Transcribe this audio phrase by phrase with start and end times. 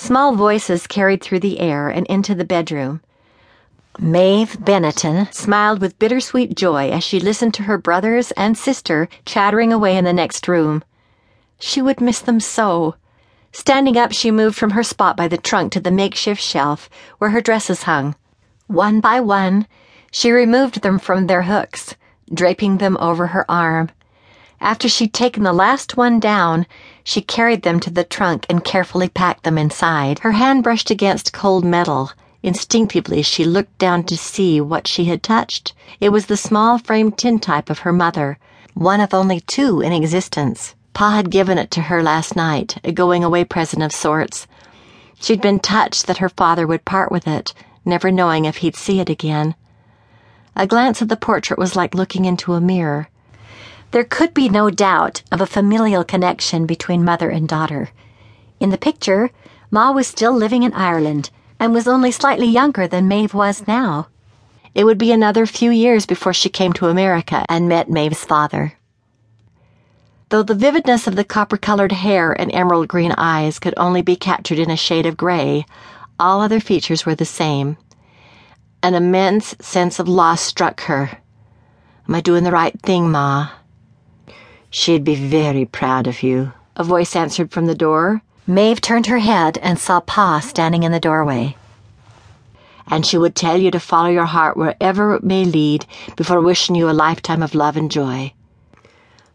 [0.00, 3.00] Small voices carried through the air and into the bedroom.
[3.98, 9.72] Maeve Benetton smiled with bittersweet joy as she listened to her brothers and sister chattering
[9.72, 10.84] away in the next room.
[11.58, 12.94] She would miss them so.
[13.50, 16.88] Standing up, she moved from her spot by the trunk to the makeshift shelf
[17.18, 18.14] where her dresses hung.
[18.68, 19.66] One by one,
[20.12, 21.96] she removed them from their hooks,
[22.32, 23.90] draping them over her arm.
[24.60, 26.66] After she'd taken the last one down,
[27.08, 30.18] she carried them to the trunk and carefully packed them inside.
[30.18, 32.12] Her hand brushed against cold metal.
[32.42, 35.72] Instinctively, she looked down to see what she had touched.
[36.00, 38.38] It was the small framed tintype of her mother,
[38.74, 40.74] one of only two in existence.
[40.92, 44.46] Pa had given it to her last night, a going away present of sorts.
[45.18, 47.54] She'd been touched that her father would part with it,
[47.86, 49.54] never knowing if he'd see it again.
[50.54, 53.08] A glance at the portrait was like looking into a mirror.
[53.90, 57.90] There could be no doubt of a familial connection between mother and daughter.
[58.60, 59.30] In the picture,
[59.70, 64.08] Ma was still living in Ireland and was only slightly younger than Maeve was now.
[64.74, 68.74] It would be another few years before she came to America and met Maeve's father.
[70.28, 74.16] Though the vividness of the copper colored hair and emerald green eyes could only be
[74.16, 75.64] captured in a shade of gray,
[76.20, 77.78] all other features were the same.
[78.82, 81.18] An immense sense of loss struck her.
[82.06, 83.48] Am I doing the right thing, Ma?
[84.70, 88.22] She'd be very proud of you, a voice answered from the door.
[88.46, 91.56] Maeve turned her head and saw Pa standing in the doorway.
[92.86, 96.74] And she would tell you to follow your heart wherever it may lead before wishing
[96.74, 98.32] you a lifetime of love and joy.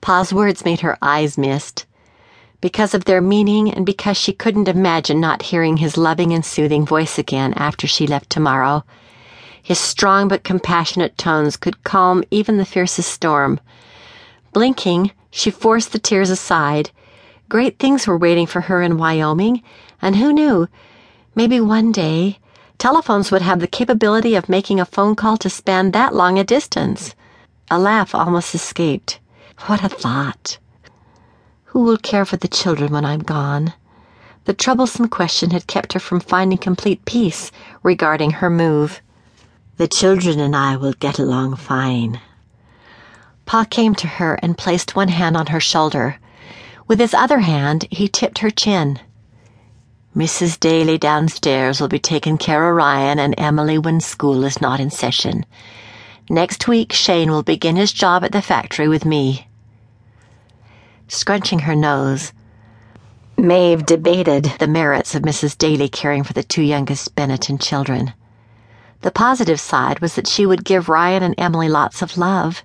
[0.00, 1.86] Pa's words made her eyes mist.
[2.60, 6.86] Because of their meaning and because she couldn't imagine not hearing his loving and soothing
[6.86, 8.84] voice again after she left tomorrow.
[9.62, 13.60] His strong but compassionate tones could calm even the fiercest storm.
[14.56, 16.90] Blinking, she forced the tears aside.
[17.50, 19.62] Great things were waiting for her in Wyoming,
[20.00, 20.66] and who knew?
[21.34, 22.38] Maybe one day,
[22.78, 26.42] telephones would have the capability of making a phone call to span that long a
[26.42, 27.14] distance.
[27.70, 29.20] A laugh almost escaped.
[29.66, 30.56] What a thought!
[31.64, 33.74] Who will care for the children when I'm gone?
[34.46, 37.52] The troublesome question had kept her from finding complete peace
[37.82, 39.02] regarding her move.
[39.76, 42.22] The children and I will get along fine.
[43.46, 46.18] Pa came to her and placed one hand on her shoulder.
[46.88, 48.98] With his other hand, he tipped her chin.
[50.16, 50.58] Mrs.
[50.58, 54.90] Daly downstairs will be taking care of Ryan and Emily when school is not in
[54.90, 55.46] session.
[56.28, 59.46] Next week, Shane will begin his job at the factory with me.
[61.06, 62.32] Scrunching her nose,
[63.36, 65.56] Maeve debated the merits of Mrs.
[65.56, 68.12] Daly caring for the two youngest Benetton children.
[69.02, 72.64] The positive side was that she would give Ryan and Emily lots of love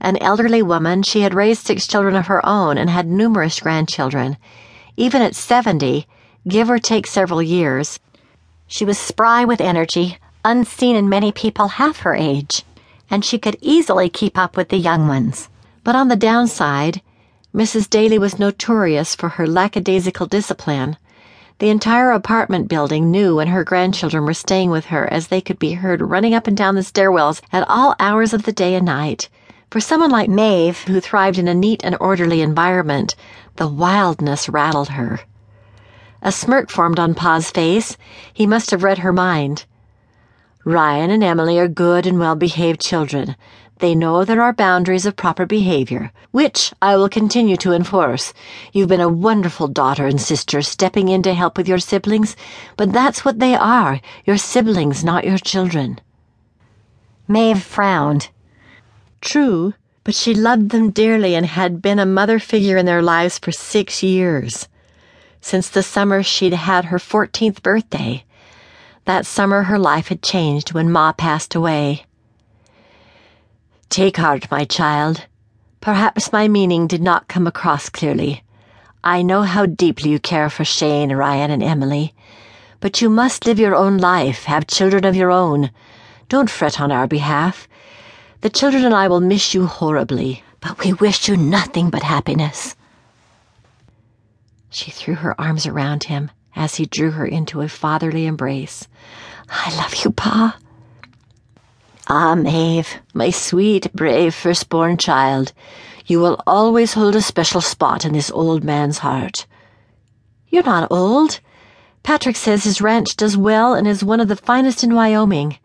[0.00, 4.36] an elderly woman, she had raised six children of her own and had numerous grandchildren.
[4.96, 6.06] Even at 70,
[6.46, 7.98] give or take several years,
[8.66, 12.64] she was spry with energy, unseen in many people half her age,
[13.10, 15.48] and she could easily keep up with the young ones.
[15.84, 17.00] But on the downside,
[17.54, 17.88] Mrs.
[17.88, 20.98] Daly was notorious for her lackadaisical discipline.
[21.60, 25.58] The entire apartment building knew when her grandchildren were staying with her, as they could
[25.58, 28.84] be heard running up and down the stairwells at all hours of the day and
[28.84, 29.30] night.
[29.70, 33.14] For someone like Maeve, who thrived in a neat and orderly environment,
[33.56, 35.20] the wildness rattled her.
[36.22, 37.98] A smirk formed on Pa's face.
[38.32, 39.66] He must have read her mind.
[40.64, 43.36] Ryan and Emily are good and well behaved children.
[43.80, 48.32] They know there are boundaries of proper behavior, which I will continue to enforce.
[48.72, 52.36] You've been a wonderful daughter and sister stepping in to help with your siblings,
[52.78, 56.00] but that's what they are your siblings, not your children.
[57.28, 58.30] Maeve frowned.
[59.20, 59.74] True,
[60.04, 63.52] but she loved them dearly and had been a mother figure in their lives for
[63.52, 64.68] six years.
[65.40, 68.24] Since the summer she'd had her 14th birthday.
[69.04, 72.04] That summer her life had changed when Ma passed away.
[73.88, 75.26] Take heart, my child.
[75.80, 78.42] Perhaps my meaning did not come across clearly.
[79.02, 82.14] I know how deeply you care for Shane, Ryan, and Emily.
[82.80, 85.70] But you must live your own life, have children of your own.
[86.28, 87.68] Don't fret on our behalf.
[88.40, 92.76] The children and I will miss you horribly, but we wish you nothing but happiness.
[94.70, 98.86] She threw her arms around him as he drew her into a fatherly embrace.
[99.48, 100.56] I love you, Pa.
[102.06, 105.52] Ah, Maeve, my sweet, brave firstborn child,
[106.06, 109.46] you will always hold a special spot in this old man's heart.
[110.48, 111.40] You're not old.
[112.02, 115.58] Patrick says his ranch does well and is one of the finest in Wyoming.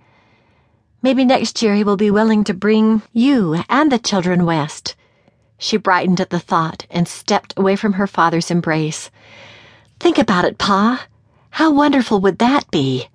[1.03, 4.95] Maybe next year he will be willing to bring you and the children west.
[5.57, 9.11] She brightened at the thought and stepped away from her father's embrace.
[9.99, 11.05] Think about it, Pa.
[11.49, 13.09] How wonderful would that be?